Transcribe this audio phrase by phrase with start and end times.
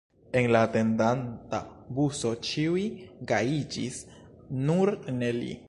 [0.39, 1.59] En la atendanta
[1.99, 2.87] buso ĉiuj
[3.33, 4.03] gajiĝis,
[4.71, 5.55] nur ne li.